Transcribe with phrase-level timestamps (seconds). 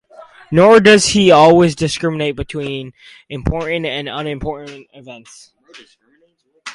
[0.51, 2.93] Nor does he always discriminate between
[3.29, 5.51] important and unimportant events.